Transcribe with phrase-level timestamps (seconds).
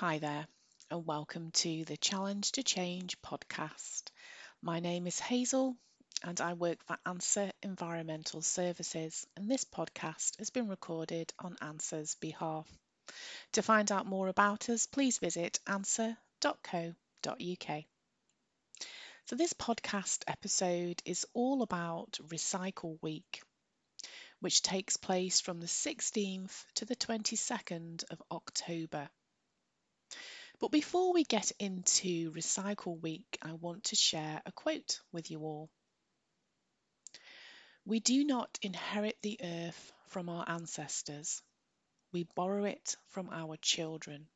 [0.00, 0.46] Hi there,
[0.92, 4.04] and welcome to the Challenge to Change podcast.
[4.62, 5.76] My name is Hazel,
[6.22, 12.14] and I work for ANSWER Environmental Services, and this podcast has been recorded on ANSWER's
[12.14, 12.68] behalf.
[13.54, 16.94] To find out more about us, please visit answer.co.uk.
[19.24, 23.42] So, this podcast episode is all about Recycle Week,
[24.38, 29.10] which takes place from the 16th to the 22nd of October.
[30.60, 35.40] But before we get into Recycle Week, I want to share a quote with you
[35.40, 35.70] all.
[37.84, 41.42] We do not inherit the earth from our ancestors,
[42.12, 44.26] we borrow it from our children.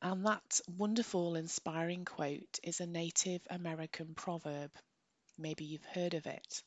[0.00, 4.70] And that wonderful, inspiring quote is a Native American proverb.
[5.36, 6.62] Maybe you've heard of it.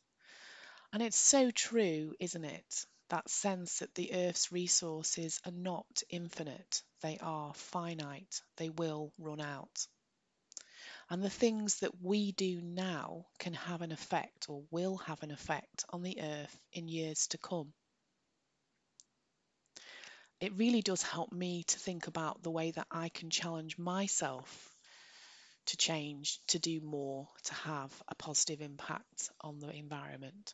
[0.91, 2.85] And it's so true, isn't it?
[3.09, 9.41] That sense that the Earth's resources are not infinite, they are finite, they will run
[9.41, 9.87] out.
[11.09, 15.31] And the things that we do now can have an effect or will have an
[15.31, 17.73] effect on the Earth in years to come.
[20.39, 24.71] It really does help me to think about the way that I can challenge myself
[25.65, 30.53] to change, to do more, to have a positive impact on the environment.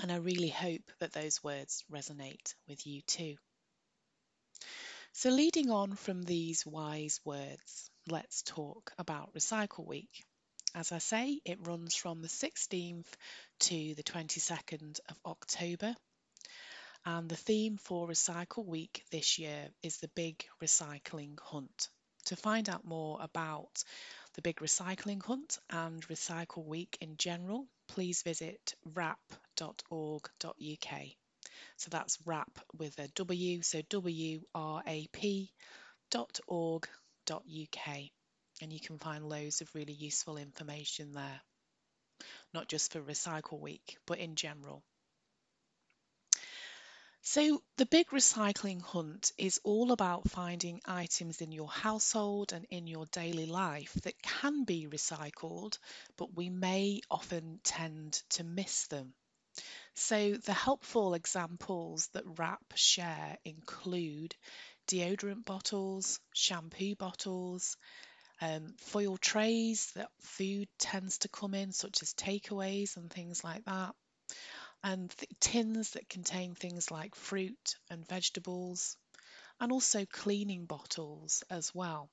[0.00, 3.36] And I really hope that those words resonate with you too.
[5.12, 10.24] So, leading on from these wise words, let's talk about Recycle Week.
[10.74, 13.12] As I say, it runs from the 16th
[13.60, 15.96] to the 22nd of October.
[17.04, 21.88] And the theme for Recycle Week this year is the Big Recycling Hunt.
[22.26, 23.82] To find out more about
[24.34, 30.30] the Big Recycling Hunt and Recycle Week in general, please visit wrap.org.uk.
[31.76, 35.52] So that's wrap with a W, so W-R-A-P
[36.10, 36.88] dot org
[37.26, 38.10] dot UK.
[38.62, 41.40] And you can find loads of really useful information there,
[42.52, 44.82] not just for Recycle Week, but in general.
[47.22, 52.86] So, the big recycling hunt is all about finding items in your household and in
[52.86, 55.78] your daily life that can be recycled,
[56.16, 59.12] but we may often tend to miss them.
[59.94, 64.34] So, the helpful examples that WRAP share include
[64.88, 67.76] deodorant bottles, shampoo bottles,
[68.40, 73.64] um, foil trays that food tends to come in, such as takeaways and things like
[73.66, 73.94] that
[74.82, 78.96] and th- tins that contain things like fruit and vegetables,
[79.60, 82.10] and also cleaning bottles as well.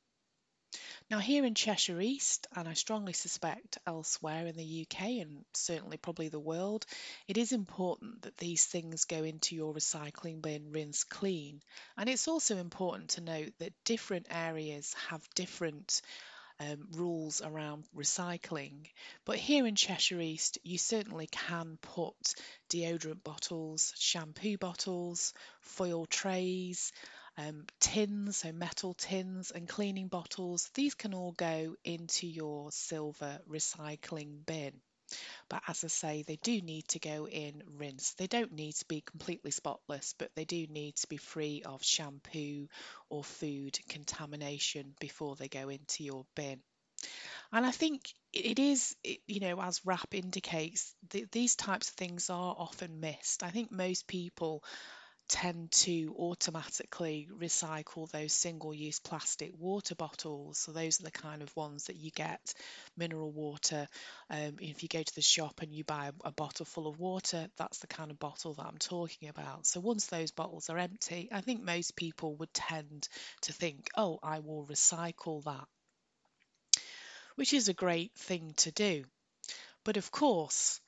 [1.10, 5.96] Now, here in Cheshire East, and I strongly suspect elsewhere in the UK and certainly
[5.96, 6.86] probably the world,
[7.28, 11.62] it is important that these things go into your recycling bin, rinse clean.
[11.96, 16.02] And it's also important to note that different areas have different
[16.60, 18.90] um, rules around recycling.
[19.24, 22.36] But here in Cheshire East, you certainly can put
[22.70, 26.92] deodorant bottles, shampoo bottles, foil trays,
[27.38, 30.70] um, tins, so metal tins, and cleaning bottles.
[30.74, 34.82] These can all go into your silver recycling bin.
[35.50, 38.14] But as I say, they do need to go in rinse.
[38.14, 41.84] They don't need to be completely spotless, but they do need to be free of
[41.84, 42.68] shampoo
[43.10, 46.62] or food contamination before they go into your bin.
[47.52, 52.30] And I think it is, you know, as WRAP indicates, th- these types of things
[52.30, 53.44] are often missed.
[53.44, 54.64] I think most people
[55.28, 60.58] tend to automatically recycle those single use plastic water bottles.
[60.58, 62.54] So, those are the kind of ones that you get
[62.96, 63.88] mineral water.
[64.30, 67.00] Um, if you go to the shop and you buy a, a bottle full of
[67.00, 69.66] water, that's the kind of bottle that I'm talking about.
[69.66, 73.08] So, once those bottles are empty, I think most people would tend
[73.42, 75.68] to think, oh, I will recycle that,
[77.36, 79.04] which is a great thing to do.
[79.84, 80.82] But of course,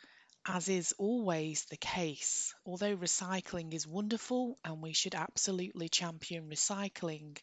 [0.52, 7.38] as is always the case, although recycling is wonderful and we should absolutely champion recycling,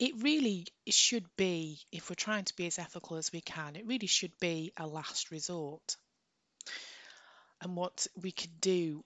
[0.00, 3.86] it really should be, if we're trying to be as ethical as we can, it
[3.86, 5.96] really should be a last resort.
[7.62, 9.04] And what we could do,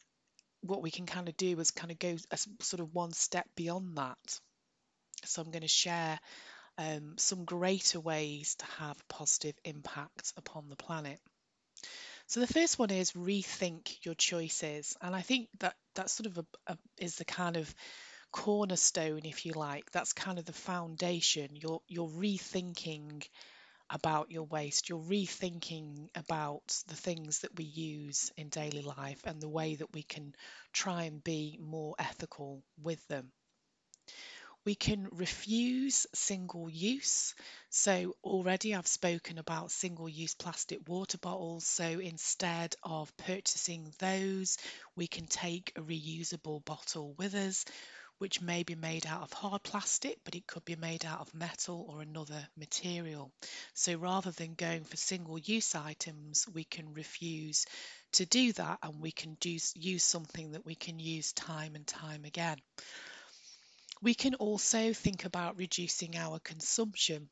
[0.62, 3.46] what we can kind of do is kind of go a sort of one step
[3.55, 4.40] beyond that.
[5.25, 6.19] So I'm going to share
[6.78, 11.20] um, some greater ways to have positive impact upon the planet.
[12.32, 16.38] So the first one is rethink your choices, and I think that that sort of
[16.38, 17.75] a, a, is the kind of
[18.31, 19.90] cornerstone, if you like.
[19.90, 21.50] That's kind of the foundation.
[21.52, 23.29] You're you're rethinking
[23.90, 24.88] about your waste.
[24.88, 29.93] You're rethinking about the things that we use in daily life and the way that
[29.93, 30.34] we can
[30.73, 33.31] try and be more ethical with them.
[34.64, 37.32] We can refuse single use.
[37.70, 41.64] So, already I've spoken about single use plastic water bottles.
[41.64, 44.59] So, instead of purchasing those,
[44.97, 47.64] we can take a reusable bottle with us,
[48.19, 51.35] which may be made out of hard plastic, but it could be made out of
[51.35, 53.31] metal or another material.
[53.75, 57.67] So, rather than going for single use items, we can refuse
[58.12, 61.87] to do that and we can do, use something that we can use time and
[61.87, 62.58] time again.
[64.02, 67.28] We can also think about reducing our consumption.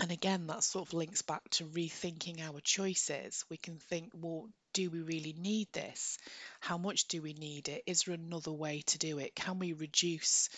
[0.00, 3.44] And again, that sort of links back to rethinking our choices.
[3.50, 6.16] We can think, well, do we really need this?
[6.60, 7.82] How much do we need it?
[7.86, 9.34] Is there another way to do it?
[9.34, 10.48] Can we reduce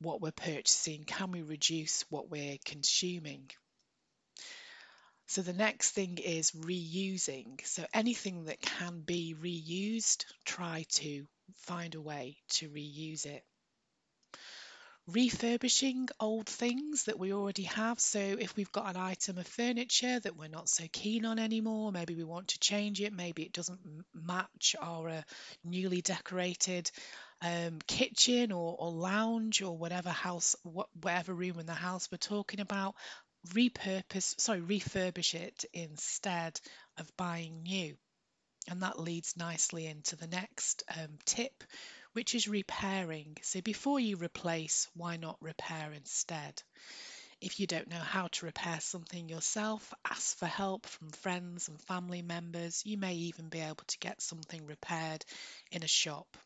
[0.00, 1.04] what we're purchasing?
[1.04, 3.48] Can we reduce what we're consuming?
[5.28, 7.64] So the next thing is reusing.
[7.64, 11.26] So anything that can be reused, try to
[11.58, 13.44] find a way to reuse it
[15.06, 18.00] refurbishing old things that we already have.
[18.00, 21.92] So if we've got an item of furniture that we're not so keen on anymore,
[21.92, 23.80] maybe we want to change it, maybe it doesn't
[24.14, 25.22] match our uh,
[25.62, 26.90] newly decorated
[27.42, 32.60] um, kitchen or, or lounge or whatever house, whatever room in the house we're talking
[32.60, 32.94] about,
[33.52, 36.58] repurpose, sorry, refurbish it instead
[36.98, 37.94] of buying new.
[38.68, 41.64] And that leads nicely into the next um, tip,
[42.14, 43.36] which is repairing.
[43.42, 46.62] So before you replace, why not repair instead?
[47.40, 51.80] If you don't know how to repair something yourself, ask for help from friends and
[51.82, 52.82] family members.
[52.86, 55.24] You may even be able to get something repaired
[55.72, 56.38] in a shop.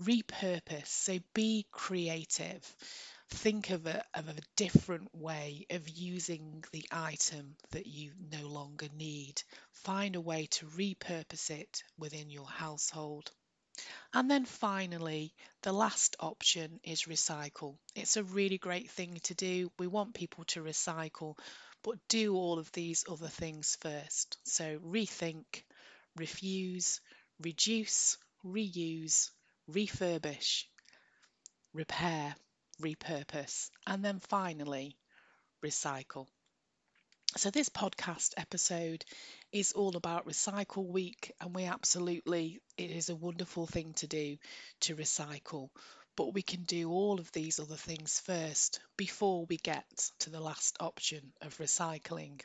[0.00, 2.62] Repurpose, so be creative.
[3.30, 8.88] Think of a, of a different way of using the item that you no longer
[8.96, 9.42] need.
[9.72, 13.32] Find a way to repurpose it within your household.
[14.12, 17.78] And then finally, the last option is recycle.
[17.94, 19.70] It's a really great thing to do.
[19.78, 21.38] We want people to recycle,
[21.82, 24.38] but do all of these other things first.
[24.44, 25.62] So rethink,
[26.16, 27.00] refuse,
[27.40, 29.30] reduce, reuse,
[29.70, 30.64] refurbish,
[31.72, 32.34] repair,
[32.82, 34.96] repurpose, and then finally,
[35.64, 36.26] recycle.
[37.36, 39.04] So, this podcast episode
[39.52, 44.38] is all about Recycle Week, and we absolutely, it is a wonderful thing to do
[44.80, 45.68] to recycle.
[46.16, 49.84] But we can do all of these other things first before we get
[50.20, 52.40] to the last option of recycling.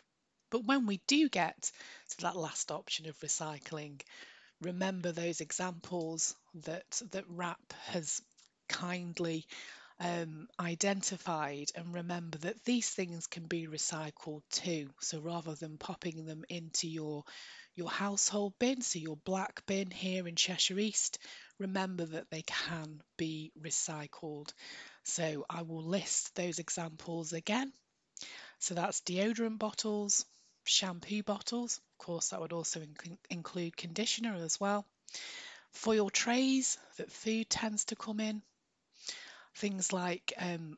[0.49, 1.71] But when we do get
[2.09, 4.01] to that last option of recycling,
[4.59, 6.35] remember those examples
[6.65, 8.21] that that WRAP has
[8.67, 9.45] kindly
[10.01, 14.89] um, identified and remember that these things can be recycled too.
[14.99, 17.23] So rather than popping them into your
[17.75, 21.19] your household bin, so your black bin here in Cheshire East,
[21.59, 24.51] remember that they can be recycled.
[25.03, 27.71] So I will list those examples again.
[28.59, 30.25] So that's deodorant bottles,
[30.65, 34.85] shampoo bottles, of course, that would also inc- include conditioner as well,
[35.73, 38.41] foil trays that food tends to come in,
[39.55, 40.77] things like um,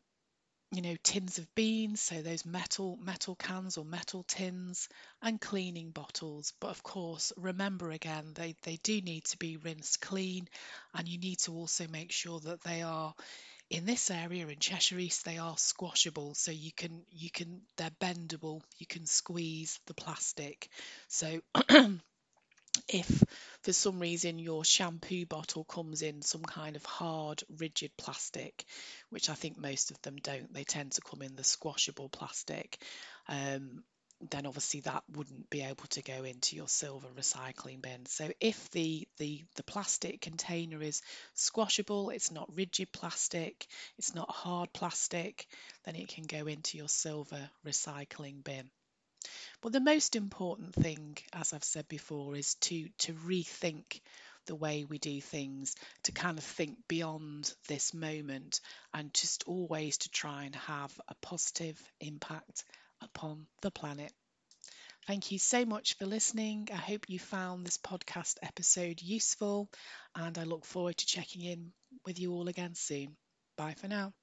[0.71, 4.89] you know tins of beans so those metal metal cans or metal tins
[5.21, 6.53] and cleaning bottles.
[6.59, 10.47] But of course remember again they they do need to be rinsed clean
[10.95, 13.13] and you need to also make sure that they are
[13.69, 16.35] in this area in Cheshire East they are squashable.
[16.35, 18.61] So you can you can they're bendable.
[18.77, 20.69] You can squeeze the plastic.
[21.07, 21.41] So
[22.93, 23.23] if
[23.61, 28.65] for some reason your shampoo bottle comes in some kind of hard, rigid plastic,
[29.09, 32.77] which I think most of them don't, they tend to come in the squashable plastic.
[33.27, 33.83] Um,
[34.29, 38.05] then obviously that wouldn't be able to go into your silver recycling bin.
[38.05, 41.01] So if the, the, the plastic container is
[41.35, 45.47] squashable, it's not rigid plastic, it's not hard plastic,
[45.83, 48.69] then it can go into your silver recycling bin.
[49.61, 54.01] But the most important thing, as I've said before, is to, to rethink
[54.45, 58.59] the way we do things, to kind of think beyond this moment
[58.93, 62.65] and just always to try and have a positive impact
[63.01, 64.11] upon the planet.
[65.07, 66.69] Thank you so much for listening.
[66.71, 69.69] I hope you found this podcast episode useful
[70.15, 71.73] and I look forward to checking in
[72.05, 73.15] with you all again soon.
[73.57, 74.13] Bye for now.